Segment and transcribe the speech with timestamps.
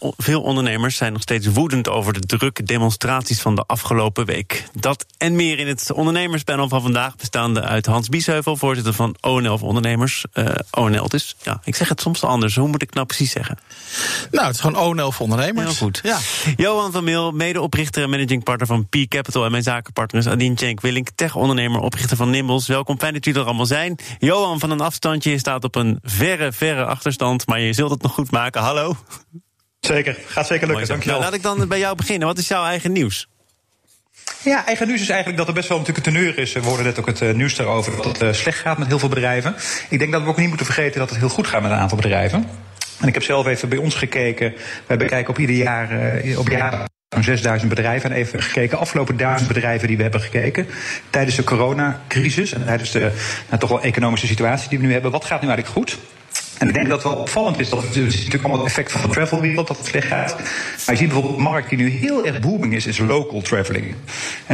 [0.00, 4.64] Veel ondernemers zijn nog steeds woedend over de drukke demonstraties van de afgelopen week.
[4.72, 9.58] Dat en meer in het ondernemerspanel van vandaag, bestaande uit Hans Biesheuvel, voorzitter van ONL
[9.58, 10.24] voor Ondernemers.
[10.34, 12.56] Uh, ONL, dus ja, ik zeg het soms anders.
[12.56, 13.58] Hoe moet ik nou precies zeggen?
[14.30, 15.66] Nou, het is gewoon ONL voor Ondernemers.
[15.66, 16.00] Heel goed.
[16.02, 16.18] Ja.
[16.56, 20.58] Johan van Meel, medeoprichter en managing partner van P Capital en mijn zakenpartner is Adien
[20.58, 22.66] Cenk Willink, tech-ondernemer, oprichter van Nimbles.
[22.66, 23.98] Welkom, fijn dat jullie er allemaal zijn.
[24.18, 28.02] Johan, van een afstandje, je staat op een verre, verre achterstand, maar je zult het
[28.02, 28.62] nog goed maken.
[28.62, 28.96] Hallo.
[29.86, 31.18] Zeker, gaat zeker lukken, dankjewel.
[31.18, 32.28] Nou, laat ik dan bij jou beginnen.
[32.28, 33.28] Wat is jouw eigen nieuws?
[34.42, 36.52] Ja, eigen nieuws is eigenlijk dat er best wel natuurlijk een teneur is.
[36.52, 38.98] We hoorden net ook het uh, nieuws daarover dat het uh, slecht gaat met heel
[38.98, 39.54] veel bedrijven.
[39.88, 41.76] Ik denk dat we ook niet moeten vergeten dat het heel goed gaat met een
[41.76, 42.48] aantal bedrijven.
[43.00, 44.54] En ik heb zelf even bij ons gekeken.
[44.86, 48.10] We bekijken op ieder jaar, uh, op jaar zo'n 6000 bedrijven.
[48.10, 50.66] En even gekeken, afgelopen duizend bedrijven die we hebben gekeken.
[51.10, 53.12] Tijdens de coronacrisis en tijdens de
[53.48, 55.10] nou, toch wel economische situatie die we nu hebben.
[55.10, 55.98] Wat gaat nu eigenlijk goed?
[56.58, 59.00] En ik denk dat het wel opvallend is dat het, natuurlijk allemaal het effect van
[59.00, 60.36] de travelwereld dat het slecht gaat.
[60.36, 63.86] Maar je ziet bijvoorbeeld een markt die nu heel erg booming is, is local traveling.
[63.86, 63.94] Er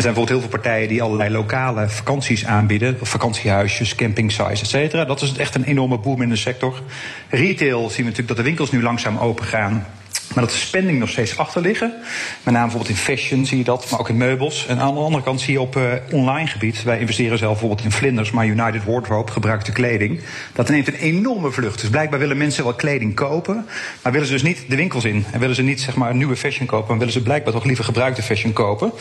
[0.02, 5.04] zijn bijvoorbeeld heel veel partijen die allerlei lokale vakanties aanbieden, vakantiehuisjes, campingsites, et cetera.
[5.04, 6.82] Dat is echt een enorme boom in de sector.
[7.28, 9.86] Retail zien we natuurlijk dat de winkels nu langzaam open gaan.
[10.34, 11.94] Maar dat de spending nog steeds achter liggen.
[12.42, 14.66] Met name bijvoorbeeld in fashion zie je dat, maar ook in meubels.
[14.66, 16.82] En aan de andere kant zie je op uh, online gebied.
[16.82, 20.20] Wij investeren zelf bijvoorbeeld in vlinders, maar United Wardrobe gebruikte kleding.
[20.52, 21.80] Dat neemt een enorme vlucht.
[21.80, 23.66] Dus blijkbaar willen mensen wel kleding kopen.
[24.02, 25.24] Maar willen ze dus niet de winkels in.
[25.32, 26.88] En willen ze niet zeg maar nieuwe fashion kopen.
[26.88, 28.92] Maar willen ze blijkbaar toch liever gebruikte fashion kopen.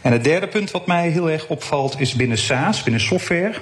[0.00, 3.54] En het derde punt wat mij heel erg opvalt is binnen SaaS, binnen software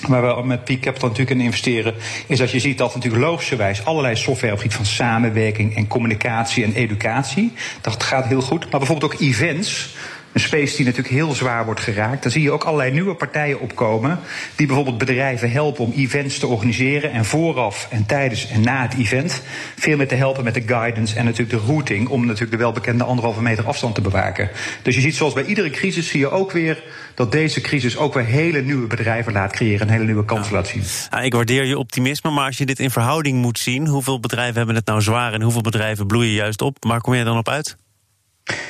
[0.00, 1.94] waar we met Peak natuurlijk in investeren,
[2.26, 5.86] is dat je ziet dat natuurlijk logischerwijs allerlei software op het gebied van samenwerking en
[5.86, 8.70] communicatie en educatie, dat gaat heel goed.
[8.70, 9.94] Maar bijvoorbeeld ook events.
[10.36, 12.22] Een space die natuurlijk heel zwaar wordt geraakt.
[12.22, 14.18] Dan zie je ook allerlei nieuwe partijen opkomen.
[14.56, 17.12] Die bijvoorbeeld bedrijven helpen om events te organiseren.
[17.12, 19.42] En vooraf en tijdens en na het event.
[19.76, 22.08] Veel meer te helpen met de guidance en natuurlijk de routing.
[22.08, 24.50] Om natuurlijk de welbekende anderhalve meter afstand te bewaken.
[24.82, 26.82] Dus je ziet zoals bij iedere crisis zie je ook weer
[27.14, 29.86] dat deze crisis ook weer hele nieuwe bedrijven laat creëren.
[29.86, 30.82] En hele nieuwe kansen laat zien.
[31.10, 33.86] Ja, ik waardeer je optimisme, maar als je dit in verhouding moet zien.
[33.86, 36.76] Hoeveel bedrijven hebben het nou zwaar en hoeveel bedrijven bloeien juist op?
[36.80, 37.76] Waar kom je dan op uit?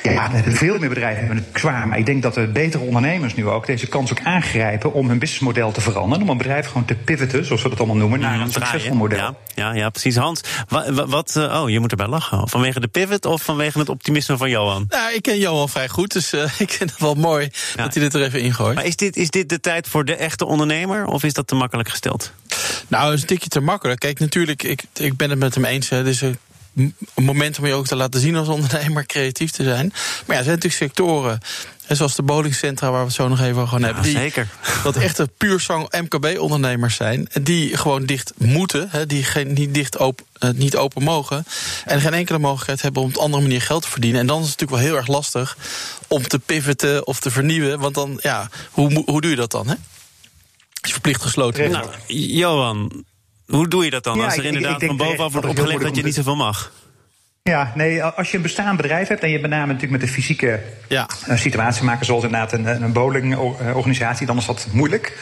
[0.03, 1.87] Ja, veel meer bedrijven hebben het zwaar.
[1.87, 5.19] Maar ik denk dat de betere ondernemers nu ook deze kans ook aangrijpen om hun
[5.19, 6.23] businessmodel te veranderen.
[6.23, 9.17] Om een bedrijf gewoon te pivoten, zoals we dat allemaal noemen, naar een succesvol model.
[9.17, 10.15] Ja, ja, ja, precies.
[10.15, 12.49] Hans, wat, wat, oh, je moet erbij lachen.
[12.49, 14.85] Vanwege de pivot of vanwege het optimisme van Johan?
[14.89, 17.83] Nou, ik ken Johan vrij goed, dus uh, ik vind het wel mooi ja.
[17.83, 18.75] dat hij dit er even ingooit.
[18.75, 21.55] Maar is dit, is dit de tijd voor de echte ondernemer of is dat te
[21.55, 22.33] makkelijk gesteld?
[22.87, 23.99] Nou, is een tikje te makkelijk.
[23.99, 25.89] Kijk, natuurlijk, ik, ik ben het met hem eens.
[25.89, 26.37] Hè, dus een
[27.15, 29.87] moment om je ook te laten zien als ondernemer creatief te zijn.
[30.25, 31.39] Maar ja, er zijn natuurlijk sectoren.
[31.87, 34.03] zoals de bowlingcentra, waar we het zo nog even gewoon ja, hebben.
[34.03, 34.47] Die, zeker.
[34.83, 37.29] Dat echte puur zang MKB-ondernemers zijn.
[37.41, 38.87] Die gewoon dicht moeten.
[38.91, 41.45] He, die geen, niet, dicht open, uh, niet open mogen.
[41.85, 44.21] En geen enkele mogelijkheid hebben om op een andere manier geld te verdienen.
[44.21, 45.57] En dan is het natuurlijk wel heel erg lastig
[46.07, 47.79] om te pivoten of te vernieuwen.
[47.79, 49.67] Want dan, ja, hoe, hoe doe je dat dan?
[49.67, 49.75] Hè?
[50.81, 53.05] Als je verplicht gesloten Nou, Johan,
[53.47, 54.17] hoe doe je dat dan?
[54.17, 56.71] Ja, als er inderdaad van bovenaf wordt opgelegd dat je niet zoveel mag?
[57.47, 60.15] Ja, nee, als je een bestaand bedrijf hebt en je met name natuurlijk met de
[60.15, 61.07] fysieke ja.
[61.33, 65.17] situatie maken, zoals inderdaad een, een bowlingorganisatie, dan is dat moeilijk.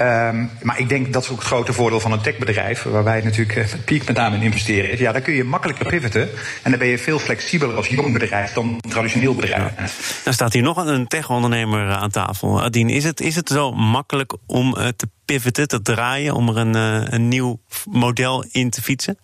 [0.00, 3.20] Um, maar ik denk dat is ook het grote voordeel van een techbedrijf, waar wij
[3.20, 4.98] natuurlijk piek met name in investeren.
[4.98, 6.28] Ja, dan kun je makkelijker pivoten
[6.62, 9.72] en dan ben je veel flexibeler als jong bedrijf dan een traditioneel bedrijf.
[9.78, 9.84] Ja.
[10.24, 12.62] Dan staat hier nog een tech-ondernemer aan tafel.
[12.62, 16.74] Adien, is het, is het zo makkelijk om te pivoten, te draaien, om er een,
[17.14, 17.60] een nieuw
[17.90, 19.18] model in te fietsen?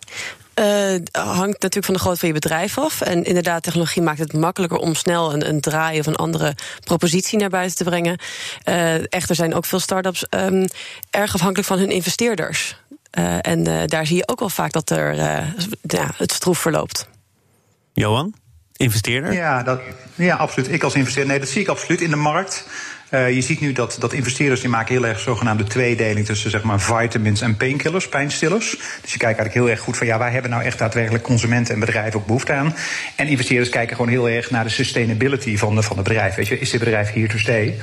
[0.59, 3.01] Uh, hangt natuurlijk van de grootte van je bedrijf af.
[3.01, 7.39] En inderdaad, technologie maakt het makkelijker om snel een, een draai of een andere propositie
[7.39, 8.19] naar buiten te brengen.
[8.65, 10.65] Uh, echter zijn ook veel start-ups um,
[11.09, 12.81] erg afhankelijk van hun investeerders.
[13.19, 15.15] Uh, en daar zie je ook wel vaak dat er
[15.81, 17.09] ja, het stroef verloopt.
[17.93, 18.33] Johan,
[18.75, 19.33] investeerder?
[19.33, 19.81] Ja, dat,
[20.15, 20.71] ja, absoluut.
[20.71, 22.65] Ik als investeerder, nee, dat zie ik absoluut in de markt.
[23.11, 26.63] Uh, je ziet nu dat, dat investeerders die maken heel erg zogenaamde tweedeling tussen zeg
[26.63, 28.69] maar, vitamins en painkillers, pijnstillers.
[29.01, 31.73] Dus je kijkt eigenlijk heel erg goed van ja, waar hebben nou echt daadwerkelijk consumenten
[31.73, 32.75] en bedrijven ook behoefte aan.
[33.15, 36.35] En investeerders kijken gewoon heel erg naar de sustainability van, de, van het bedrijf.
[36.35, 37.79] Weet je, is dit bedrijf hier to stay?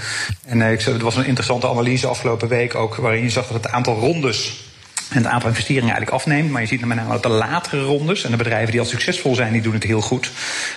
[0.47, 3.63] En uh, ik, het was een interessante analyse afgelopen week ook, waarin je zag dat
[3.63, 4.65] het aantal rondes
[5.11, 6.51] en het aantal investeringen eigenlijk afneemt.
[6.51, 9.35] Maar je ziet met name dat de latere rondes en de bedrijven die al succesvol
[9.35, 10.31] zijn, die doen het heel goed.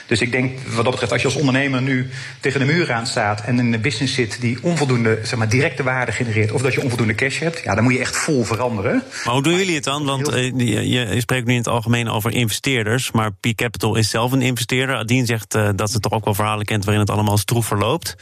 [0.06, 2.10] Dus ik denk wat dat betreft, als je als ondernemer nu
[2.40, 5.84] tegen de muur aan staat en in een business zit die onvoldoende zeg maar, directe
[5.84, 9.04] waarde genereert, of dat je onvoldoende cash hebt, ja, dan moet je echt vol veranderen.
[9.24, 10.06] Maar hoe doen jullie het dan?
[10.06, 14.10] Want uh, je, je, spreekt nu in het algemeen over investeerders, maar P Capital is
[14.10, 14.96] zelf een investeerder.
[14.96, 18.16] Adien zegt uh, dat ze toch ook wel verhalen kent waarin het allemaal stroef verloopt.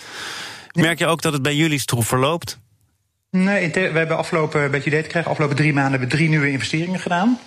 [0.72, 2.60] Merk je ook dat het bij jullie stroef verloopt?
[3.30, 7.40] Nee, we hebben afgelopen, beetje krijgen, afgelopen drie maanden hebben we drie nieuwe investeringen gedaan.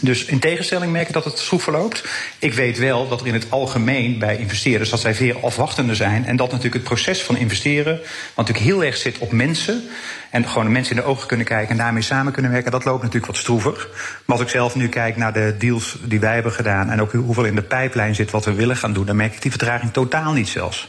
[0.00, 2.04] Dus in tegenstelling merk ik dat het schroef verloopt.
[2.38, 6.26] Ik weet wel dat er in het algemeen bij investeerders dat zij veel afwachtender zijn.
[6.26, 8.00] En dat natuurlijk het proces van investeren,
[8.34, 9.82] wat natuurlijk heel erg zit op mensen.
[10.30, 13.02] En gewoon mensen in de ogen kunnen kijken en daarmee samen kunnen werken, dat loopt
[13.02, 13.88] natuurlijk wat stroever.
[14.24, 17.12] Maar als ik zelf nu kijk naar de deals die wij hebben gedaan en ook
[17.12, 19.92] hoeveel in de pijplijn zit wat we willen gaan doen, dan merk ik die vertraging
[19.92, 20.88] totaal niet zelfs.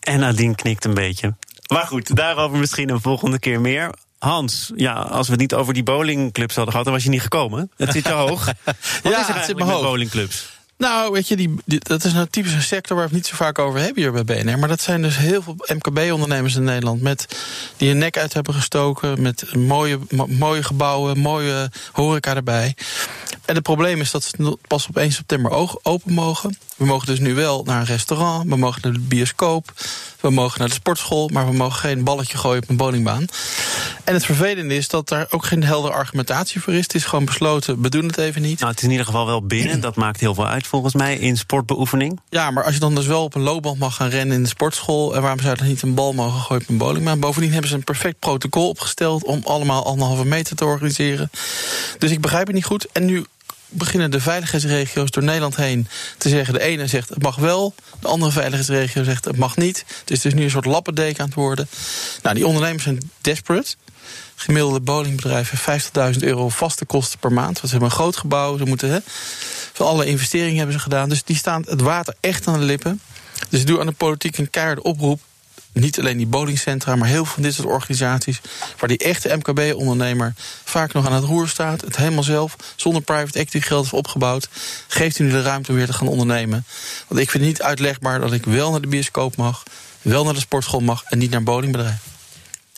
[0.00, 1.34] En Nadine knikt een beetje.
[1.68, 3.94] Maar goed, daarover misschien een volgende keer meer.
[4.18, 7.22] Hans, ja, als we het niet over die bowlingclubs hadden gehad, dan was je niet
[7.22, 7.70] gekomen.
[7.76, 8.44] Het zit je hoog.
[8.64, 9.82] Wat ja, is er het zit me hoog.
[9.82, 10.57] bowlingclubs?
[10.78, 13.36] Nou, weet je, die, dat is nou typisch een sector waar we het niet zo
[13.36, 14.58] vaak over hebben hier bij BNR.
[14.58, 17.02] Maar dat zijn dus heel veel MKB-ondernemers in Nederland.
[17.02, 17.26] Met,
[17.76, 19.22] die een nek uit hebben gestoken.
[19.22, 19.98] Met mooie,
[20.28, 22.74] mooie gebouwen, mooie horeca erbij.
[23.44, 25.50] En het probleem is dat ze pas op 1 september
[25.82, 26.58] open mogen.
[26.76, 29.72] We mogen dus nu wel naar een restaurant, we mogen naar de bioscoop,
[30.20, 33.24] we mogen naar de sportschool, maar we mogen geen balletje gooien op een bowlingbaan.
[34.08, 36.82] En het vervelende is dat daar ook geen heldere argumentatie voor is.
[36.82, 38.58] Het is gewoon besloten, we doen het even niet.
[38.58, 41.16] Nou, het is in ieder geval wel binnen, dat maakt heel veel uit volgens mij
[41.16, 42.20] in sportbeoefening.
[42.28, 44.48] Ja, maar als je dan dus wel op een loopband mag gaan rennen in de
[44.48, 47.20] sportschool, en waarom zou je dan niet een bal mogen gooien op een bowlingbaan?
[47.20, 51.30] Bovendien hebben ze een perfect protocol opgesteld om allemaal anderhalve meter te organiseren.
[51.98, 52.86] Dus ik begrijp het niet goed.
[52.92, 53.24] En nu
[53.68, 55.88] beginnen de veiligheidsregio's door Nederland heen
[56.18, 56.54] te zeggen...
[56.54, 59.84] de ene zegt het mag wel, de andere veiligheidsregio zegt het mag niet.
[60.04, 61.68] Dus het is nu een soort lappendeken aan het worden.
[62.22, 63.76] Nou, die ondernemers zijn desperate.
[64.40, 67.54] Gemiddelde bowlingbedrijf heeft 50.000 euro vaste kosten per maand.
[67.54, 68.90] Want ze hebben een groot gebouw, ze moeten...
[68.90, 68.98] Hè,
[69.72, 71.08] van alle investeringen hebben ze gedaan.
[71.08, 73.00] Dus die staan het water echt aan de lippen.
[73.48, 75.20] Dus ik doe aan de politiek een keiharde oproep
[75.72, 78.40] niet alleen die bowlingcentra, maar heel veel van dit soort organisaties.
[78.78, 81.80] waar die echte MKB-ondernemer vaak nog aan het roer staat.
[81.80, 84.48] Het helemaal zelf, zonder private equity geld heeft opgebouwd.
[84.88, 86.64] Geeft u nu de ruimte om weer te gaan ondernemen.
[87.08, 89.62] Want ik vind het niet uitlegbaar dat ik wel naar de bioscoop mag.
[90.02, 92.07] wel naar de sportschool mag en niet naar een bowlingbedrijf.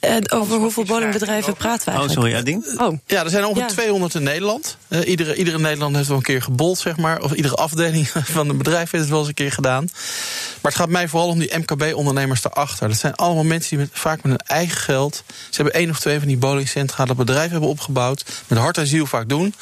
[0.00, 2.18] En over hoeveel bowlingbedrijven praten we eigenlijk?
[2.18, 2.80] Oh, sorry, Ading.
[2.80, 2.98] Oh.
[3.06, 4.76] Ja, er zijn ongeveer 200 in Nederland.
[4.88, 7.22] Uh, iedere, iedere Nederlander heeft wel een keer gebold, zeg maar.
[7.22, 9.88] Of iedere afdeling van een bedrijf heeft het wel eens een keer gedaan.
[10.60, 12.88] Maar het gaat mij vooral om die MKB-ondernemers daarachter.
[12.88, 15.22] Dat zijn allemaal mensen die met, vaak met hun eigen geld...
[15.26, 17.04] ze hebben één of twee van die bowlingcentra...
[17.04, 19.54] dat bedrijf hebben opgebouwd, met hart en ziel vaak doen...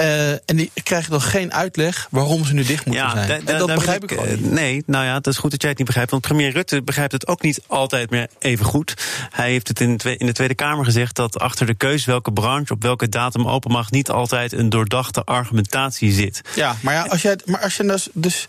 [0.00, 3.46] Uh, en die krijgen dan geen uitleg waarom ze nu dicht moeten ja, zijn.
[3.46, 4.50] en dat begrijp ik, ik niet.
[4.50, 6.10] Nee, nou ja, het is goed dat jij het niet begrijpt.
[6.10, 8.94] Want premier Rutte begrijpt het ook niet altijd meer even goed.
[9.30, 12.72] Hij heeft het in, in de Tweede Kamer gezegd dat achter de keus welke branche
[12.72, 16.40] op welke datum open mag, niet altijd een doordachte argumentatie zit.
[16.54, 18.46] Ja, maar, ja, als, jij, maar als je dus, dus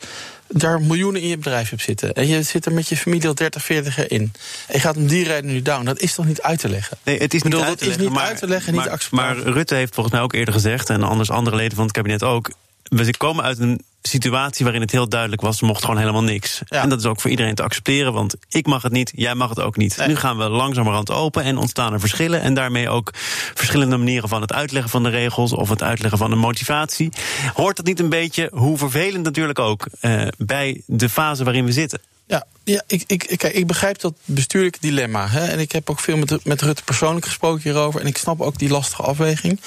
[0.52, 2.14] daar miljoenen in je bedrijf hebt zitten.
[2.14, 4.22] En je zit er met je familie al 30, 40 jaar in.
[4.68, 5.86] En je gaat om die reden nu down.
[5.86, 6.98] Dat is toch niet uit te leggen?
[7.04, 8.76] Nee, het is niet, bedoel, uit, te leggen, is niet uit te leggen.
[8.76, 9.12] Maar, niet.
[9.12, 10.90] Maar Rutte heeft volgens mij ook eerder gezegd...
[10.90, 12.52] en anders andere leden van het kabinet ook...
[12.84, 16.62] we komen uit een situatie waarin het heel duidelijk was: mocht gewoon helemaal niks.
[16.68, 19.50] En dat is ook voor iedereen te accepteren, want ik mag het niet, jij mag
[19.50, 20.04] het ook niet.
[20.08, 22.42] Nu gaan we langzamerhand open en ontstaan er verschillen.
[22.42, 23.12] En daarmee ook
[23.54, 27.10] verschillende manieren van het uitleggen van de regels of het uitleggen van de motivatie.
[27.54, 31.72] Hoort dat niet een beetje, hoe vervelend natuurlijk ook, eh, bij de fase waarin we
[31.72, 32.02] zitten?
[32.28, 35.28] Ja, ja ik, ik, kijk, ik begrijp dat bestuurlijke dilemma.
[35.28, 38.02] Hè, en ik heb ook veel met, met Rutte persoonlijk gesproken hierover.
[38.02, 39.60] En ik snap ook die lastige afweging.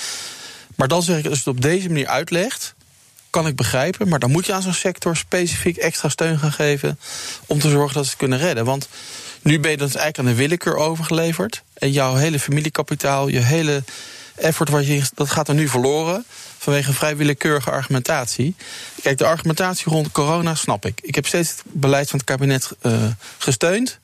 [0.75, 2.75] Maar dan zeg ik, als je het op deze manier uitlegt
[3.35, 4.09] kan ik begrijpen.
[4.09, 6.99] Maar dan moet je aan zo'n sector specifiek extra steun gaan geven.
[7.47, 8.65] om te zorgen dat ze het kunnen redden.
[8.65, 8.89] Want
[9.43, 11.63] nu ben je dus eigenlijk aan de willekeur overgeleverd.
[11.75, 13.83] En jouw hele familiekapitaal, je hele
[14.35, 16.25] effort, wat je, dat gaat er nu verloren.
[16.59, 18.55] vanwege een vrij willekeurige argumentatie.
[19.03, 21.01] Kijk, de argumentatie rond corona snap ik.
[21.03, 22.93] Ik heb steeds het beleid van het kabinet uh,
[23.39, 23.99] gesteund.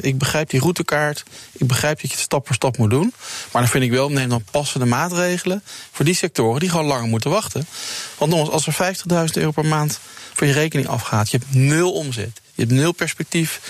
[0.00, 1.22] Ik begrijp die routekaart.
[1.52, 3.12] Ik begrijp dat je het stap voor stap moet doen.
[3.52, 5.62] Maar dan vind ik wel, neem dan passende maatregelen
[5.92, 7.66] voor die sectoren die gewoon langer moeten wachten.
[8.18, 8.96] Want nogmaals, als er
[9.28, 10.00] 50.000 euro per maand
[10.32, 13.60] voor je rekening afgaat, je hebt nul omzet, je hebt nul perspectief.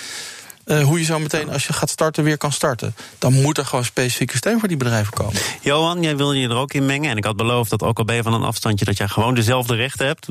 [0.67, 2.95] Uh, hoe je zo meteen, als je gaat starten, weer kan starten.
[3.19, 5.41] Dan moet er gewoon specifieke steun voor die bedrijven komen.
[5.61, 7.11] Johan, jij wil je er ook in mengen.
[7.11, 9.35] En ik had beloofd dat ook al ben je van een afstandje, dat jij gewoon
[9.35, 10.27] dezelfde rechten hebt.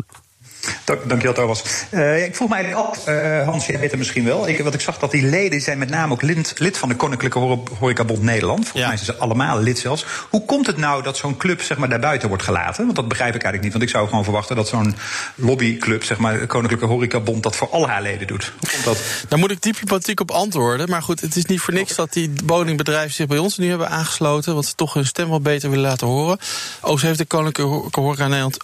[0.84, 1.64] Dank, dankjewel, Thomas.
[1.92, 4.48] Uh, ik vroeg mij eigenlijk af, uh, Hans, jij weet het misschien wel.
[4.48, 6.96] Ik, wat ik zag dat die leden zijn met name ook lid, lid van de
[6.96, 7.40] Koninklijke
[7.80, 8.60] Horecabond Nederland.
[8.60, 8.88] Volgens ja.
[8.88, 10.06] mij zijn ze allemaal lid zelfs.
[10.30, 12.84] Hoe komt het nou dat zo'n club zeg maar, daarbuiten wordt gelaten?
[12.84, 13.72] Want dat begrijp ik eigenlijk niet.
[13.72, 14.96] Want ik zou gewoon verwachten dat zo'n
[15.36, 18.54] lobbyclub, zeg maar, de Koninklijke Horecabond, dat voor al haar leden doet.
[18.60, 18.98] Hoe komt dat?
[19.28, 20.90] Daar moet ik diplomatiek op antwoorden.
[20.90, 23.90] Maar goed, het is niet voor niks dat die woningbedrijven zich bij ons nu hebben
[23.90, 24.54] aangesloten.
[24.54, 26.40] Want ze toch hun stem wel beter willen laten horen.
[26.82, 28.58] Ook heeft de Koninklijke Horeca Nederland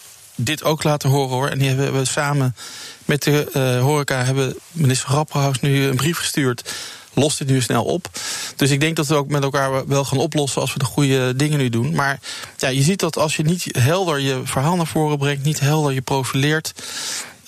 [0.45, 1.47] dit ook laten horen hoor.
[1.47, 2.55] En die hebben we samen
[3.05, 6.73] met de uh, horeca hebben minister Grapperhaus nu een brief gestuurd.
[7.13, 8.09] Lost dit nu snel op.
[8.55, 11.35] Dus ik denk dat we ook met elkaar wel gaan oplossen als we de goede
[11.35, 11.95] dingen nu doen.
[11.95, 12.19] Maar
[12.57, 15.93] ja, je ziet dat als je niet helder je verhaal naar voren brengt, niet helder
[15.93, 16.73] je profileert.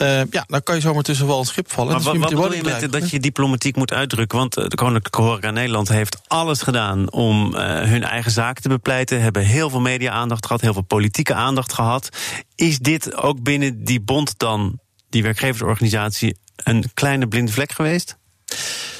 [0.02, 1.94] Uh, ja, dan kan je zomaar tussen wel een schip vallen.
[1.94, 4.38] Maar wat, wat bedoel je met dat je diplomatiek moet uitdrukken?
[4.38, 8.70] Want eh, de Koninklijke Horeca Nederland heeft alles gedaan om uh, hun eigen zaak te
[8.70, 9.22] bepleiten.
[9.22, 12.10] Hebben heel veel media-aandacht gehad, heel veel politieke aandacht gehad.
[12.56, 14.80] Is dit ook binnen die bond dan,
[15.10, 18.18] die werkgeversorganisatie, een kleine blinde vlek geweest?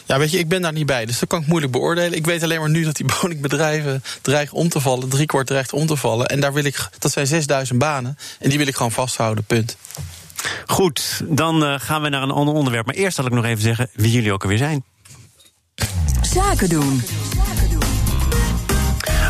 [0.06, 2.14] Ja, weet je, ik ben daar niet bij, dus dat kan ik moeilijk beoordelen.
[2.14, 5.10] Ik weet alleen maar nu dat die woningbedrijven dreigen om te vallen.
[5.10, 6.26] Driekwart dreigt om te vallen.
[6.26, 8.18] En daar wil ik, dat zijn 6000 banen.
[8.40, 9.78] En die wil ik gewoon vasthouden, punt.
[10.66, 12.86] Goed, dan uh, gaan we naar een ander onderwerp.
[12.86, 14.84] Maar eerst zal ik nog even zeggen wie jullie ook alweer zijn.
[16.22, 17.02] Zaken doen.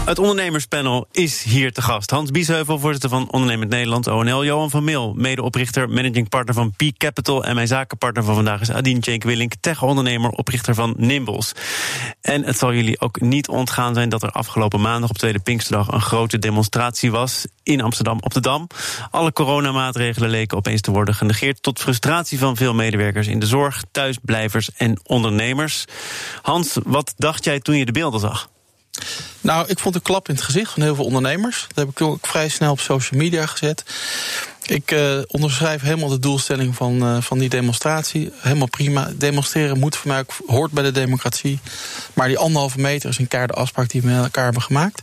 [0.06, 2.12] Het ondernemerspanel is hier te gast.
[2.12, 4.46] Hans Biesheuvel, voorzitter van Ondernemend Nederland, ONL.
[4.46, 7.44] Johan van Meel, medeoprichter, managing partner van Peak Capital.
[7.44, 11.52] En mijn zakenpartner van vandaag is Adine Cenk Willink, tech-ondernemer, oprichter van Nimbles.
[12.22, 15.88] En het zal jullie ook niet ontgaan zijn dat er afgelopen maandag op Tweede Pinksterdag
[15.88, 18.68] een grote demonstratie was in Amsterdam op de Dam.
[19.12, 23.84] Alle coronamaatregelen leken opeens te worden genegeerd, tot frustratie van veel medewerkers in de zorg,
[23.92, 25.86] thuisblijvers en ondernemers.
[26.42, 28.51] Hans, wat dacht jij toen je de beelden zag?
[29.42, 31.66] Nou, ik vond een klap in het gezicht van heel veel ondernemers.
[31.68, 33.84] Dat heb ik ook vrij snel op social media gezet.
[34.66, 38.32] Ik uh, onderschrijf helemaal de doelstelling van, uh, van die demonstratie.
[38.36, 39.12] Helemaal prima.
[39.16, 41.60] Demonstreren moet voor mij ook, hoort bij de democratie.
[42.14, 45.02] Maar die anderhalve meter is een de afspraak die we met elkaar hebben gemaakt.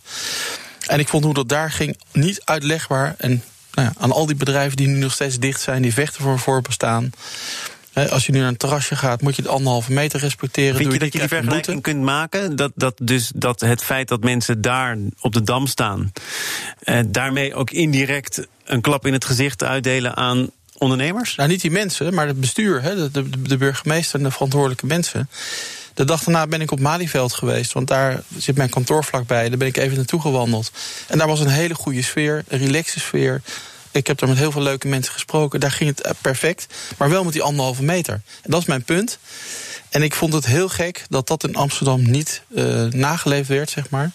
[0.87, 3.15] En ik vond hoe dat daar ging niet uitlegbaar.
[3.19, 6.23] En nou ja, aan al die bedrijven die nu nog steeds dicht zijn, die vechten
[6.23, 7.11] voor een voorbestaan
[8.07, 10.77] als je nu naar een terrasje gaat, moet je het anderhalve meter respecteren.
[10.77, 12.57] Vind je dat je die vergelijking kunt maken?
[12.57, 16.13] Dat, dat, dus dat het feit dat mensen daar op de dam staan,
[16.83, 21.35] eh, daarmee ook indirect een klap in het gezicht uitdelen aan ondernemers?
[21.35, 24.87] Nou, niet die mensen, maar het bestuur, hè, de, de, de burgemeester en de verantwoordelijke
[24.87, 25.29] mensen.
[25.95, 29.49] De dag daarna ben ik op Malieveld geweest, want daar zit mijn kantoor vlakbij.
[29.49, 30.71] Daar ben ik even naartoe gewandeld.
[31.07, 33.43] En daar was een hele goede sfeer, een relaxe sfeer.
[33.91, 35.61] Ik heb daar met heel veel leuke mensen gesproken.
[35.61, 36.67] Daar ging het eh, perfect.
[36.99, 38.15] Maar wel met die anderhalve meter.
[38.15, 39.19] En dat is mijn punt.
[39.89, 43.91] En ik vond het heel gek dat dat in Amsterdam niet uh, nageleefd werd, zeg
[43.91, 44.11] maar.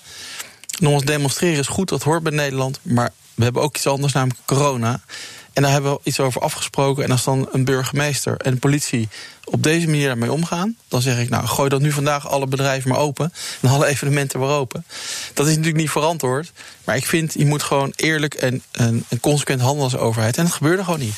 [0.79, 2.79] Nogmaals, demonstreren is goed, dat hoort bij Nederland.
[2.81, 5.01] Maar we hebben ook iets anders, namelijk corona.
[5.53, 7.03] En daar hebben we iets over afgesproken.
[7.03, 9.09] En als dan een burgemeester en de politie
[9.53, 12.89] op deze manier daarmee omgaan, dan zeg ik, nou, gooi dan nu vandaag alle bedrijven
[12.89, 13.33] maar open.
[13.61, 14.85] En alle evenementen maar open.
[15.33, 16.51] Dat is natuurlijk niet verantwoord.
[16.83, 20.37] Maar ik vind, je moet gewoon eerlijk en, en, en consequent handelen als overheid.
[20.37, 21.15] En dat gebeurde gewoon niet.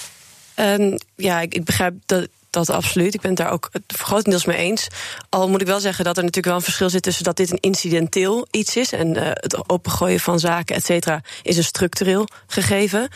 [1.15, 3.13] Ja, ik, ik begrijp dat, dat absoluut.
[3.13, 4.87] Ik ben het daar ook grotendeels mee eens.
[5.29, 7.51] Al moet ik wel zeggen dat er natuurlijk wel een verschil zit tussen dat dit
[7.51, 12.27] een incidenteel iets is en uh, het opengooien van zaken, et cetera, is een structureel
[12.47, 13.09] gegeven.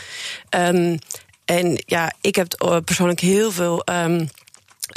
[0.49, 0.99] Um,
[1.45, 3.81] en ja, ik heb eh, persoonlijk heel veel.
[3.91, 4.29] Um,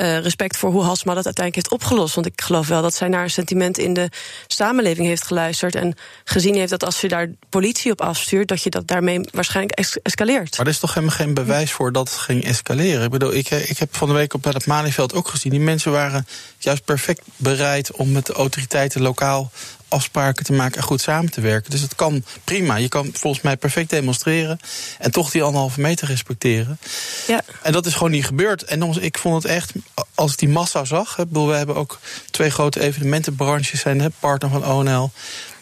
[0.00, 2.14] uh, respect voor hoe Hasma dat uiteindelijk heeft opgelost.
[2.14, 4.08] Want ik geloof wel dat zij naar een sentiment in de
[4.46, 5.74] samenleving heeft geluisterd.
[5.74, 5.94] En
[6.24, 9.98] gezien heeft dat als je daar politie op afstuurt, dat je dat daarmee waarschijnlijk es
[10.02, 10.56] escaleert.
[10.56, 13.04] Maar er is toch helemaal geen bewijs voor dat het ging escaleren.
[13.04, 15.52] Ik bedoel, ik, ik heb van de week op het Malieveld ook gezien.
[15.52, 16.26] Die mensen waren
[16.58, 19.50] juist perfect bereid om met de autoriteiten lokaal
[19.92, 21.70] afspraken te maken en goed samen te werken.
[21.70, 22.76] Dus het kan prima.
[22.76, 24.58] Je kan volgens mij perfect demonstreren
[24.98, 26.78] en toch die anderhalve meter respecteren.
[27.26, 27.40] Ja.
[27.62, 28.64] En dat is gewoon niet gebeurd.
[28.64, 29.72] En nogmaals, ik vond het echt,
[30.14, 31.16] als ik die massa zag.
[31.30, 31.98] we hebben ook
[32.30, 35.10] twee grote evenementenbranches zijn, partner van ONL.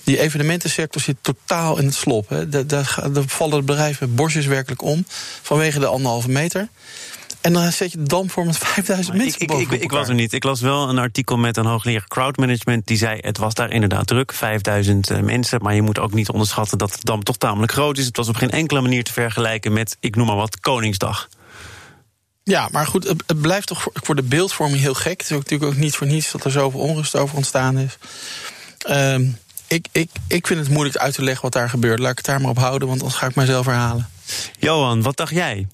[0.04, 2.44] Die evenementensector zit totaal in het slop.
[2.66, 5.04] Daar, vallen de bedrijven borstjes werkelijk om
[5.42, 6.68] vanwege de anderhalve meter.
[7.40, 10.08] En dan zet je de dam voor met 5000 mensen ik, ik, ik, ik, was
[10.08, 10.32] er niet.
[10.32, 12.86] Ik las wel een artikel met een hoogleraar crowdmanagement.
[12.86, 15.62] Die zei, het was daar inderdaad druk, 5000 eh, mensen.
[15.62, 18.06] Maar je moet ook niet onderschatten dat de dam toch tamelijk groot is.
[18.06, 21.28] Het was op geen enkele manier te vergelijken met, ik noem maar wat, Koningsdag.
[22.42, 25.20] Ja, maar goed, het blijft toch voor de beeldvorming heel gek.
[25.20, 27.98] Het is ook natuurlijk ook niet voor niets dat er zoveel onrust over ontstaan is.
[28.88, 29.18] Uh,
[29.66, 31.98] ik, ik, ik vind het moeilijk uit te leggen wat daar gebeurt.
[31.98, 34.08] Laat ik het daar maar op houden, want anders ga ik mijzelf herhalen.
[34.58, 35.66] Johan, wat dacht jij?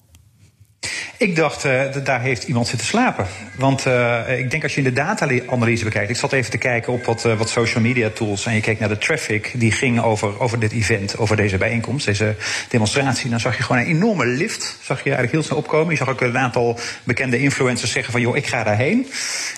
[1.17, 3.27] Ik dacht, uh, daar heeft iemand zitten slapen.
[3.55, 6.09] Want uh, ik denk als je in de data-analyse bekijkt.
[6.09, 8.45] Ik zat even te kijken op wat, uh, wat social media tools.
[8.45, 12.05] En je keek naar de traffic die ging over, over dit event, over deze bijeenkomst,
[12.05, 12.35] deze
[12.69, 13.29] demonstratie.
[13.29, 14.77] Dan zag je gewoon een enorme lift.
[14.81, 15.91] Zag je eigenlijk heel snel opkomen.
[15.91, 19.07] Je zag ook een aantal bekende influencers zeggen van joh, ik ga daarheen.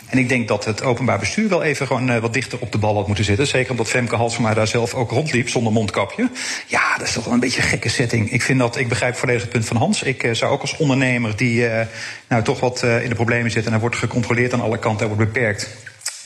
[0.07, 2.95] En ik denk dat het openbaar bestuur wel even gewoon wat dichter op de bal
[2.95, 3.47] had moeten zitten.
[3.47, 6.29] Zeker omdat Femke Halsema daar zelf ook rondliep zonder mondkapje.
[6.67, 8.31] Ja, dat is toch wel een beetje een gekke setting.
[8.31, 10.03] Ik vind dat, ik begrijp volledig het punt van Hans.
[10.03, 11.81] Ik zou ook als ondernemer die die uh,
[12.27, 15.07] nou, toch wat uh, in de problemen zit en hij wordt gecontroleerd aan alle kanten,
[15.07, 15.69] hij wordt beperkt.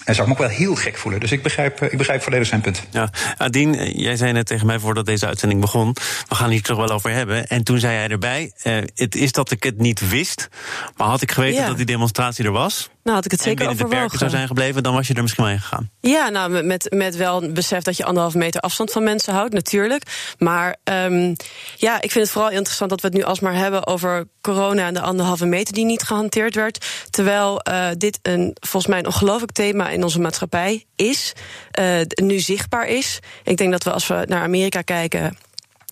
[0.06, 1.20] En zou ik me ook wel heel gek voelen.
[1.20, 2.84] Dus ik begrijp, ik begrijp volledig zijn punt.
[2.90, 5.96] Ja, Adien, jij zei net tegen mij voordat deze uitzending begon...
[6.28, 7.48] we gaan hier toch wel over hebben.
[7.48, 10.50] En toen zei hij erbij, uh, het is dat ik het niet wist...
[10.98, 11.68] maar had ik geweten ja.
[11.68, 12.90] dat die demonstratie er was...
[13.03, 15.13] Nou, had ik het zeker en binnen de perken zou zijn gebleven, dan was je
[15.13, 15.89] er misschien wel heen gegaan.
[16.00, 19.53] Ja, nou, met, met wel een besef dat je anderhalve meter afstand van mensen houdt,
[19.53, 20.33] natuurlijk.
[20.38, 21.36] Maar um,
[21.75, 24.93] ja, ik vind het vooral interessant dat we het nu alsmaar hebben over corona en
[24.93, 26.86] de anderhalve meter die niet gehanteerd werd.
[27.10, 31.33] Terwijl uh, dit een, volgens mij een ongelooflijk thema in onze maatschappij is,
[31.79, 33.19] uh, nu zichtbaar is.
[33.43, 35.38] Ik denk dat we als we naar Amerika kijken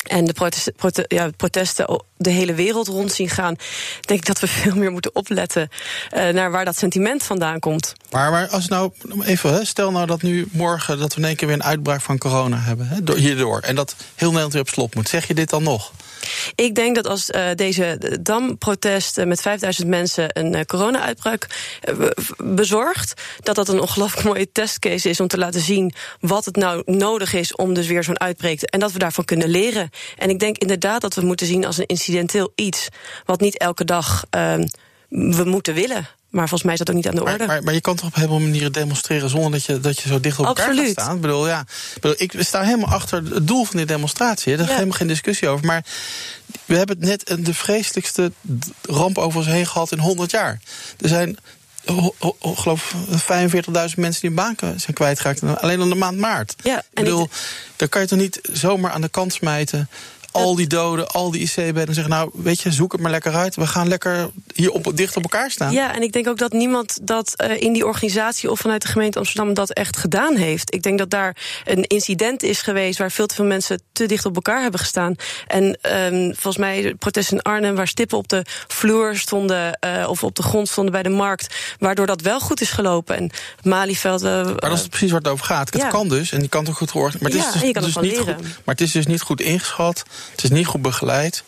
[0.02, 3.56] en de protesten, prote, ja, protesten de hele wereld rond zien gaan,
[4.02, 5.70] denk ik dat we veel meer moeten opletten
[6.14, 7.94] uh, naar waar dat sentiment vandaan komt.
[8.10, 8.92] Maar, maar als nou
[9.24, 12.02] even, hè, stel nou dat nu morgen dat we in één keer weer een uitbraak
[12.02, 15.28] van corona hebben, hè, door, hierdoor, en dat heel Nederland weer op slot moet, zeg
[15.28, 15.92] je dit dan nog?
[16.56, 21.48] Ik denk dat als uh, deze damprotest met 5000 mensen een uh, corona-uitbraak
[21.90, 26.56] uh, bezorgt, dat dat een ongelooflijk mooie testcase is om te laten zien wat het
[26.56, 28.62] nou nodig is om dus weer zo'n uitbreek.
[28.62, 29.90] En dat we daarvan kunnen leren.
[30.18, 32.88] En ik denk inderdaad dat we moeten zien als een incidenteel iets,
[33.26, 34.24] wat niet elke dag
[35.10, 36.21] we moeten willen.
[36.32, 37.38] Maar volgens mij is dat ook niet aan de orde.
[37.38, 40.08] Maar, maar, maar je kan toch op veel manieren demonstreren zonder dat je, dat je
[40.08, 40.88] zo dicht op elkaar Absoluut.
[40.94, 41.16] gaat staan?
[41.16, 41.66] Ik bedoel, ja,
[42.18, 44.58] ik, sta helemaal achter het doel van die demonstratie.
[44.58, 44.74] Daar ja.
[44.74, 45.66] helemaal geen discussie over.
[45.66, 45.86] Maar
[46.66, 48.32] we hebben net de vreselijkste
[48.82, 50.60] ramp over ons heen gehad in 100 jaar.
[51.00, 51.38] Er zijn
[51.86, 55.44] ik geloof 45.000 mensen die een baan zijn kwijtgeraakt.
[55.62, 56.56] Alleen aan de maand maart.
[56.64, 57.32] Ja, ik bedoel, ik...
[57.76, 59.90] daar kan je toch niet zomaar aan de kant smijten
[60.32, 61.88] al die doden, al die IC-bedden.
[61.88, 63.56] En zeggen, nou, weet je, zoek het maar lekker uit.
[63.56, 65.72] We gaan lekker hier op, dicht op elkaar staan.
[65.72, 68.52] Ja, en ik denk ook dat niemand dat uh, in die organisatie...
[68.52, 70.74] of vanuit de gemeente Amsterdam dat echt gedaan heeft.
[70.74, 73.00] Ik denk dat daar een incident is geweest...
[73.00, 75.16] waar veel te veel mensen te dicht op elkaar hebben gestaan.
[75.48, 75.64] En
[76.14, 77.76] um, volgens mij protest in Arnhem...
[77.76, 79.80] waar stippen op de vloer stonden...
[79.86, 81.56] Uh, of op de grond stonden bij de markt...
[81.80, 83.16] waardoor dat wel goed is gelopen.
[83.16, 83.32] En
[83.64, 84.24] Malieveld...
[84.24, 85.74] Uh, maar dat is precies waar het over gaat.
[85.74, 85.90] Het ja.
[85.90, 87.22] kan dus, en die kan toch goed georganiseerd...
[87.22, 90.04] Maar, het is ja, dus, dus niet goed, maar het is dus niet goed ingeschat...
[90.32, 91.44] Het is niet goed begeleid.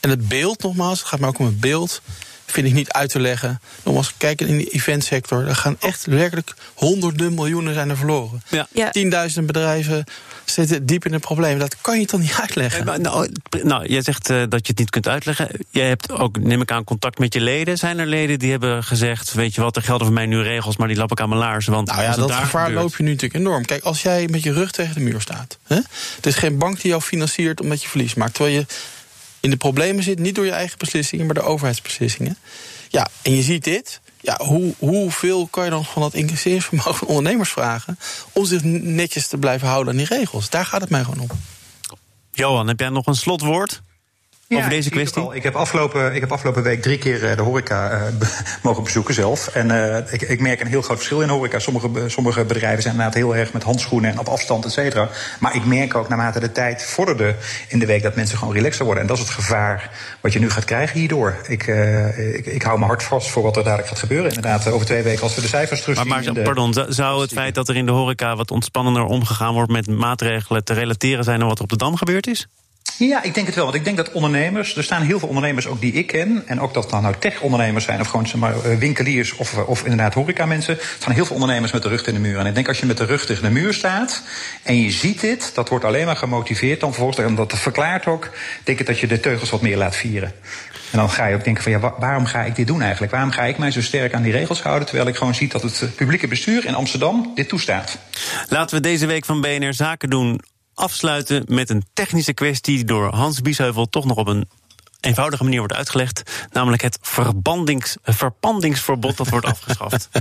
[0.00, 2.00] En het beeld, nogmaals, het gaat maar ook om het beeld
[2.46, 3.60] vind ik niet uit te leggen.
[3.82, 5.48] Nogmaals, kijken in de eventsector.
[5.48, 8.42] Er gaan echt werkelijk honderden miljoenen zijn er verloren.
[8.48, 8.66] Ja.
[8.72, 8.90] Ja.
[8.90, 10.04] Tienduizenden bedrijven
[10.44, 11.58] zitten diep in een probleem.
[11.58, 12.84] Dat kan je toch niet uitleggen?
[12.84, 13.28] Maar, nou,
[13.62, 15.48] nou, jij zegt uh, dat je het niet kunt uitleggen.
[15.70, 17.78] Jij hebt ook, neem ik aan, contact met je leden.
[17.78, 19.32] Zijn er leden die hebben gezegd...
[19.32, 20.76] weet je wat, er gelden voor mij nu regels...
[20.76, 21.66] maar die lap ik aan mijn laars.
[21.66, 22.82] Want nou ja, dat gevaar gebeurt...
[22.82, 23.64] loop je nu natuurlijk enorm.
[23.64, 25.58] Kijk, als jij met je rug tegen de muur staat...
[25.66, 25.78] Hè,
[26.16, 28.34] het is geen bank die jou financiert omdat je verlies maakt...
[28.34, 28.66] terwijl je
[29.44, 32.36] in de problemen zit, niet door je eigen beslissingen, maar de overheidsbeslissingen.
[32.88, 34.00] Ja, en je ziet dit.
[34.20, 37.98] Ja, hoe, hoeveel kan je dan van dat incasseringsvermogen van ondernemers vragen
[38.32, 40.50] om zich netjes te blijven houden aan die regels?
[40.50, 41.28] Daar gaat het mij gewoon om.
[42.32, 43.82] Johan, heb jij nog een slotwoord?
[44.48, 45.34] Ja, over deze kwestie?
[45.34, 48.28] Ik heb, afgelopen, ik heb afgelopen week drie keer de horeca uh,
[48.62, 49.46] mogen bezoeken zelf.
[49.46, 51.58] En uh, ik, ik, merk een heel groot verschil in de horeca.
[51.58, 55.08] Sommige, sommige bedrijven zijn inderdaad heel erg met handschoenen en op afstand, et cetera.
[55.40, 57.34] Maar ik merk ook naarmate de tijd vorderde
[57.68, 59.02] in de week dat mensen gewoon relaxer worden.
[59.02, 61.36] En dat is het gevaar wat je nu gaat krijgen hierdoor.
[61.46, 64.28] Ik, uh, ik, ik hou me hard vast voor wat er dadelijk gaat gebeuren.
[64.28, 66.08] Inderdaad, over twee weken als we de cijfers terugzien.
[66.08, 69.72] Maar, maar pardon, zou het feit dat er in de horeca wat ontspannender omgegaan wordt
[69.72, 72.46] met maatregelen te relateren zijn aan wat er op de Dam gebeurd is?
[72.98, 73.64] Ja, ik denk het wel.
[73.64, 76.42] Want ik denk dat ondernemers, er staan heel veel ondernemers ook die ik ken.
[76.46, 80.14] En ook dat dan nou tech-ondernemers zijn, of gewoon zeg maar, winkeliers of, of inderdaad
[80.14, 80.78] horeca-mensen.
[80.78, 82.38] Er staan heel veel ondernemers met de rug in de muur.
[82.38, 84.22] En ik denk als je met de rug tegen de muur staat
[84.62, 87.26] en je ziet dit, dat wordt alleen maar gemotiveerd dan vervolgens.
[87.26, 88.30] En dat verklaart ook,
[88.64, 90.32] denk ik dat je de teugels wat meer laat vieren.
[90.90, 93.12] En dan ga je ook denken van ja, waarom ga ik dit doen eigenlijk?
[93.12, 94.86] Waarom ga ik mij zo sterk aan die regels houden?
[94.86, 97.98] Terwijl ik gewoon zie dat het publieke bestuur in Amsterdam dit toestaat.
[98.48, 100.40] Laten we deze week van BNR Zaken doen
[100.74, 104.48] afsluiten met een technische kwestie die door Hans Biesheuvel toch nog op een
[105.04, 106.22] eenvoudige manier wordt uitgelegd.
[106.52, 110.08] Namelijk het verbandings, verpandingsverbod dat wordt afgeschaft.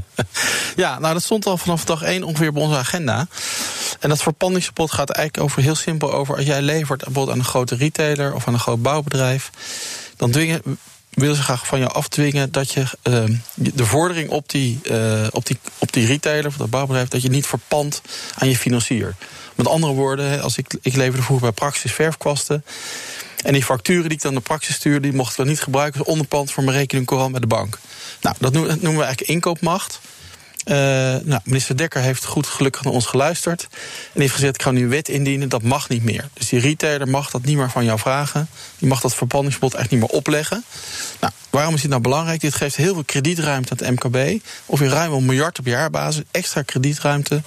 [0.76, 3.28] Ja, nou dat stond al vanaf dag 1 ongeveer op onze agenda.
[4.00, 6.36] En dat verpandingsverbod gaat eigenlijk over heel simpel over...
[6.36, 9.50] als jij levert bijvoorbeeld aan een grote retailer of aan een groot bouwbedrijf...
[10.16, 10.62] dan dwingen,
[11.10, 15.46] willen ze graag van je afdwingen dat je uh, de vordering op die, uh, op,
[15.46, 17.08] die, op die retailer of dat bouwbedrijf...
[17.08, 18.02] dat je niet verpand
[18.38, 19.16] aan je financier.
[19.56, 22.64] Met andere woorden, als ik, ik leverde vroeger bij Praxis verfkwasten.
[23.44, 26.10] En die facturen die ik dan de praxis stuur, die mochten we niet gebruiken als
[26.10, 27.80] onderpand voor mijn rekening bij de bank.
[28.22, 30.00] Nou, dat noemen we eigenlijk inkoopmacht.
[30.66, 30.76] Uh,
[31.24, 33.68] nou, minister Dekker heeft goed gelukkig naar ons geluisterd.
[34.14, 36.30] En heeft gezegd: ik ga nu een wet indienen, dat mag niet meer.
[36.34, 38.48] Dus die retailer mag dat niet meer van jou vragen.
[38.78, 40.64] Die mag dat verpanningsverbod echt niet meer opleggen.
[41.20, 42.42] Nou, waarom is dit nou belangrijk?
[42.42, 44.44] Dit geeft heel veel kredietruimte aan het MKB.
[44.66, 46.24] Of in ruim een miljard op jaarbasis.
[46.32, 47.42] Extra kredietruimte.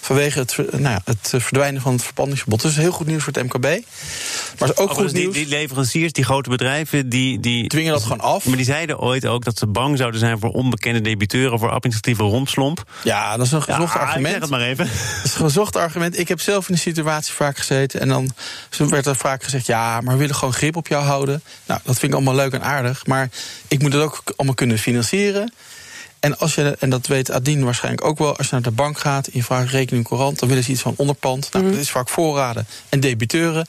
[0.00, 2.62] Vanwege het, nou ja, het verdwijnen van het verpanningsverbod.
[2.62, 3.84] Dus heel goed nieuws voor het MKB.
[4.58, 5.34] Maar is ook goed die, nieuws.
[5.34, 7.68] Die leveranciers, die grote bedrijven, die, die.
[7.68, 8.44] dwingen dat gewoon af.
[8.46, 11.58] Maar die zeiden ooit ook dat ze bang zouden zijn voor onbekende debiteuren.
[11.58, 12.22] voor administratieve
[13.02, 14.26] Ja, dat is een gezocht ja, argument.
[14.26, 14.84] Ik zeg het maar even.
[15.16, 16.18] Dat is een gezocht argument.
[16.18, 18.00] Ik heb zelf in die situatie vaak gezeten.
[18.00, 18.32] En dan
[18.78, 21.42] werd er vaak gezegd: ja, maar we willen gewoon grip op jou houden.
[21.66, 23.06] Nou, dat vind ik allemaal leuk en aardig.
[23.06, 23.28] Maar
[23.68, 25.52] ik moet het ook allemaal kunnen financieren.
[26.24, 28.98] En, als je, en dat weet Adien waarschijnlijk ook wel, als je naar de bank
[28.98, 31.52] gaat en je vraagt rekening courant, dan willen ze iets van onderpand.
[31.52, 33.66] Nou, dat is vaak voorraden en debiteuren.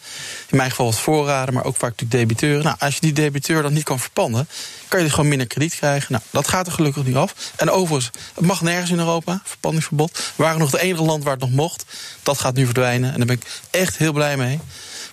[0.50, 2.64] In mijn geval was het voorraden, maar ook vaak natuurlijk debiteuren.
[2.64, 4.48] Nou, als je die debiteur dan niet kan verpanden,
[4.88, 6.12] kan je dus gewoon minder krediet krijgen.
[6.12, 7.36] Nou, dat gaat er gelukkig niet af.
[7.56, 10.12] En overigens, het mag nergens in Europa, verpandingsverbod.
[10.36, 11.86] We waren nog het enige land waar het nog mocht.
[12.24, 13.12] Dat gaat nu verdwijnen.
[13.12, 14.60] En daar ben ik echt heel blij mee.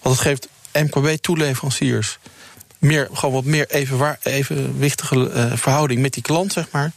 [0.02, 2.18] Want het geeft MKB-toeleveranciers
[2.83, 6.92] meer, gewoon wat meer even evenwichtige uh, verhouding met die klant, zeg maar.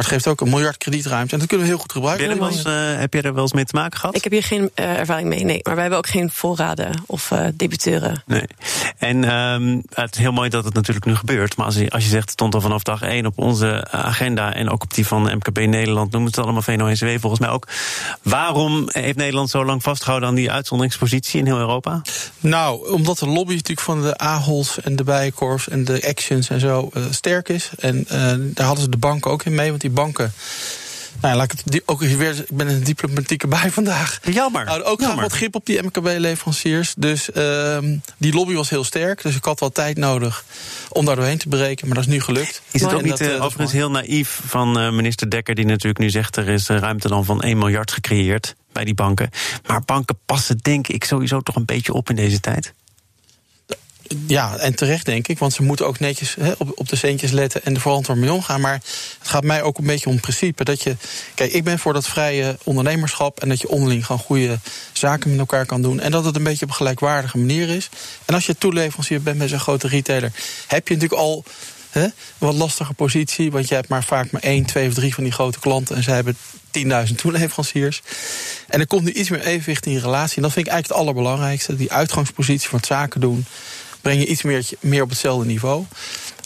[0.00, 1.32] Maar het geeft ook een miljard kredietruimte.
[1.32, 2.28] En dat kunnen we heel goed gebruiken.
[2.28, 4.16] Willem, uh, heb jij er wel eens mee te maken gehad?
[4.16, 5.60] Ik heb hier geen uh, ervaring mee, nee.
[5.62, 8.22] Maar wij hebben ook geen voorraden of uh, debiteuren.
[8.26, 8.44] Nee.
[8.98, 11.56] En um, het is heel mooi dat het natuurlijk nu gebeurt.
[11.56, 14.54] Maar als je, als je zegt, het stond al vanaf dag 1 op onze agenda...
[14.54, 17.66] en ook op die van MKB Nederland, noemen het allemaal VNO-NCW volgens mij ook.
[18.22, 22.02] Waarom heeft Nederland zo lang vastgehouden aan die uitzonderingspositie in heel Europa?
[22.40, 26.60] Nou, omdat de lobby natuurlijk van de AHOLS en de Bijenkorfs en de Actions en
[26.60, 27.70] zo sterk is.
[27.78, 28.06] En
[28.54, 30.32] daar hadden ze de banken ook in mee, want die banken.
[31.20, 32.38] Nou, laat ik het die, ook weer.
[32.38, 34.20] Ik ben een diplomatieke bij vandaag.
[34.22, 34.64] Jammer.
[34.64, 36.94] Nou, ook graag wat grip op die MKB-leveranciers.
[36.96, 37.78] Dus uh,
[38.16, 39.22] die lobby was heel sterk.
[39.22, 40.44] Dus ik had wel tijd nodig
[40.88, 41.86] om daar doorheen te breken.
[41.86, 42.62] Maar dat is nu gelukt.
[42.70, 46.10] Is het ook niet uh, overigens heel naïef van uh, minister Dekker, die natuurlijk nu
[46.10, 49.30] zegt er is ruimte dan van 1 miljard gecreëerd bij die banken.
[49.66, 52.72] Maar banken passen, denk ik, sowieso toch een beetje op in deze tijd.
[54.26, 57.64] Ja, en terecht denk ik, want ze moeten ook netjes op, op de centjes letten
[57.64, 58.60] en er verantwoord mee omgaan.
[58.60, 58.80] Maar
[59.18, 60.96] het gaat mij ook een beetje om het principe dat je.
[61.34, 64.58] Kijk, ik ben voor dat vrije ondernemerschap en dat je onderling gewoon goede
[64.92, 66.00] zaken met elkaar kan doen.
[66.00, 67.88] En dat het een beetje op een gelijkwaardige manier is.
[68.24, 70.32] En als je toeleverancier bent bij zo'n grote retailer,
[70.66, 71.44] heb je natuurlijk al
[71.92, 73.50] een wat lastige positie.
[73.50, 76.02] Want je hebt maar vaak maar één, twee of drie van die grote klanten en
[76.02, 76.36] zij hebben
[77.08, 78.02] 10.000 toeleveranciers.
[78.68, 80.36] En er komt nu iets meer evenwicht in je relatie.
[80.36, 81.76] En dat vind ik eigenlijk het allerbelangrijkste.
[81.76, 83.46] Die uitgangspositie van het zaken doen
[84.00, 85.84] breng je iets meer, meer op hetzelfde niveau.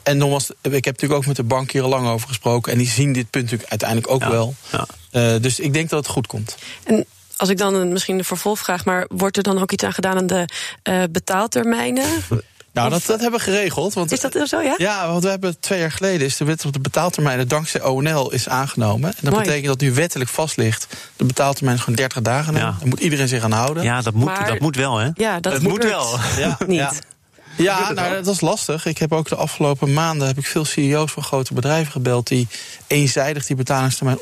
[0.02, 2.72] En nogmaals, ik heb natuurlijk ook met de bank hier al lang over gesproken.
[2.72, 4.54] En die zien dit punt natuurlijk uiteindelijk ook ja, wel.
[4.72, 4.86] Ja.
[5.12, 6.56] Uh, dus ik denk dat het goed komt.
[6.84, 9.92] En als ik dan een, misschien de vervolgvraag, maar wordt er dan ook iets aan
[9.92, 10.48] gedaan aan de
[10.88, 12.04] uh, betaaltermijnen?
[12.72, 13.94] Nou, dat, dat hebben we geregeld.
[13.94, 14.74] Want, is dat zo, ja?
[14.76, 18.32] Ja, want we hebben twee jaar geleden is de wet op de betaaltermijnen dankzij ONL
[18.32, 19.10] is aangenomen.
[19.10, 19.44] En dat Mooi.
[19.44, 20.86] betekent dat nu wettelijk vast ligt.
[21.16, 22.54] De betaaltermijn is gewoon 30 dagen.
[22.54, 22.60] Ja.
[22.60, 23.82] Daar moet iedereen zich aan houden.
[23.82, 25.08] Ja, dat moet, Maar- dat moet wel, hè?
[25.14, 26.18] Ja, dat moet wel.
[26.38, 27.00] Ja, Niet.
[27.56, 27.78] Ja.
[27.78, 28.86] Ja, nou, dat is lastig.
[28.86, 32.48] Ik heb ook de afgelopen maanden heb ik veel CEO's van grote bedrijven gebeld die
[32.86, 34.18] eenzijdig die betalingstermijn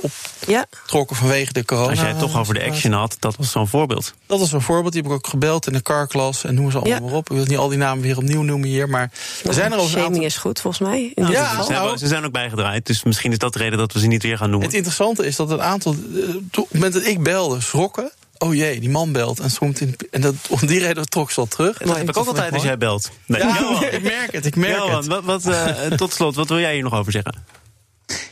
[0.47, 1.91] Ja, optrokken vanwege de corona.
[1.91, 4.15] Als jij het toch over de action had, dat was zo'n voorbeeld.
[4.27, 4.93] Dat was een voorbeeld.
[4.93, 7.05] Die heb ik ook gebeld in de carklas en noem ze allemaal Ja.
[7.05, 7.31] maar op.
[7.31, 9.11] Ik wil niet al die namen weer opnieuw noemen hier, maar
[9.45, 10.25] er zijn er al shaming aantal.
[10.25, 11.13] is goed, volgens mij.
[11.15, 11.65] In dit Ja, geval.
[11.65, 11.99] ze, hebben- nou.
[11.99, 14.37] ze zijn ook bijgedraaid, dus misschien is dat de reden dat we ze niet weer
[14.37, 14.67] gaan noemen.
[14.67, 18.11] Het interessante is dat een aantal, eh, op het moment dat ik belde, schrokken.
[18.43, 19.41] Oh jee, die man belt.
[19.41, 21.79] En, stond in, en dat, om die reden trok ze al terug.
[21.79, 23.11] dat heb ik ook altijd als jij belt.
[23.27, 23.85] Nee, Ja, Johan.
[23.85, 25.07] ik merk het, ik merk Johan, het.
[25.07, 27.61] wat, wat, eh, tot slot, wat wil jij hier nog over zeggen?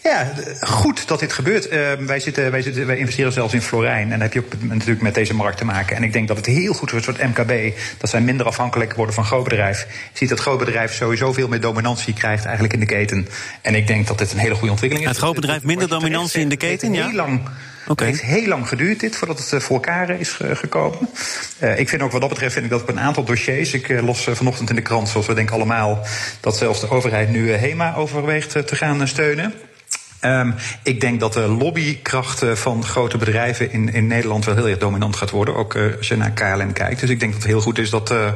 [0.03, 1.69] Ja, goed dat dit gebeurt.
[1.69, 4.03] Eh, wij, zitten, wij, zitten, wij investeren zelfs in Florijn.
[4.03, 5.97] En dan heb je ook natuurlijk met deze markt te maken.
[5.97, 7.77] En ik denk dat het heel goed is voor het MKB.
[7.99, 9.87] Dat zij minder afhankelijk worden van grootbedrijf.
[10.13, 13.29] Je ziet dat grootbedrijf sowieso veel meer dominantie krijgt eigenlijk in de keten.
[13.63, 15.15] En ik denk dat dit een hele goede ontwikkeling is.
[15.15, 17.07] Het grootbedrijf minder dominantie in de keten, ja?
[17.07, 17.41] Heel lang,
[17.91, 21.09] Het heeft heel lang geduurd dit, voordat het eh, voor elkaar is eh, gekomen.
[21.59, 23.73] Eh, ik vind ook wat dat betreft vind ik dat op een aantal dossiers...
[23.73, 26.07] ik los vanochtend in de krant, zoals we denken allemaal...
[26.41, 29.55] dat zelfs de overheid nu HEMA overweegt te gaan steunen.
[30.25, 34.79] Um, ik denk dat de lobbykracht van grote bedrijven in, in Nederland wel heel erg
[34.79, 35.55] dominant gaat worden.
[35.55, 37.01] Ook uh, als je naar KLM kijkt.
[37.01, 38.33] Dus ik denk dat het heel goed is dat uh,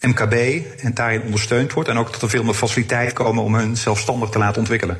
[0.00, 0.34] MKB
[0.78, 1.88] en daarin ondersteund wordt.
[1.88, 4.98] En ook dat er veel meer faciliteiten komen om hun zelfstandig te laten ontwikkelen.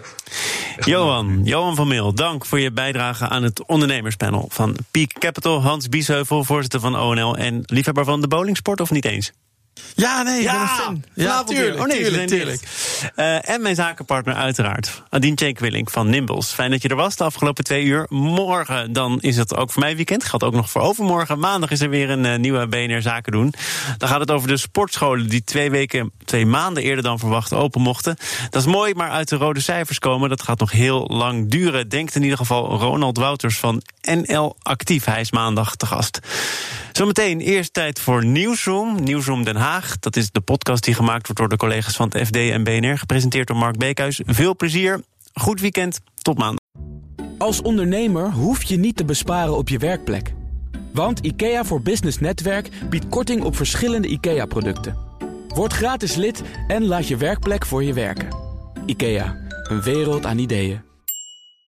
[0.81, 5.63] Johan, Johan van Meel, dank voor je bijdrage aan het ondernemerspanel van Peak Capital.
[5.63, 9.33] Hans Biesheuvel, voorzitter van ONL en liefhebber van de bowlingsport, of niet eens?
[9.95, 11.05] Ja, nee, ik ben Ja, een fan.
[11.17, 11.59] vanavond weer.
[11.59, 12.63] tuurlijk, Oh nee, tuurlijk.
[13.15, 16.51] Eh, en mijn zakenpartner uiteraard, Adien Tjenkwilling van Nimbles.
[16.53, 18.07] Fijn dat je er was de afgelopen twee uur.
[18.09, 20.25] Morgen dan is het ook voor mij weekend.
[20.25, 21.39] Gaat ook nog voor overmorgen.
[21.39, 23.55] Maandag is er weer een eh, nieuwe BNR Zaken doen.
[23.99, 27.81] Dan gaat het over de sportscholen die twee weken, twee maanden eerder dan verwacht open
[27.81, 28.17] mochten.
[28.51, 31.89] Dat is mooi, maar uit de rode cijfers komen, dat gaat nog heel lang duren.
[31.89, 35.05] Denkt in ieder geval Ronald Wouters van NL Actief.
[35.05, 36.19] Hij is maandag te gast.
[36.93, 39.03] Zometeen eerst tijd voor Nieuwsroom.
[39.03, 39.57] Nieuwsroom Den
[40.01, 42.99] Dat is de podcast die gemaakt wordt door de collega's van het FD en BNR.
[42.99, 44.21] Gepresenteerd door Mark Beekhuis.
[44.27, 45.03] Veel plezier.
[45.35, 46.01] Goed weekend.
[46.23, 46.59] Tot maandag.
[47.39, 50.33] Als ondernemer hoef je niet te besparen op je werkplek.
[50.93, 54.97] Want IKEA voor Business Netwerk biedt korting op verschillende IKEA-producten.
[55.49, 58.29] Word gratis lid en laat je werkplek voor je werken.
[58.87, 60.90] IKEA, een wereld aan ideeën.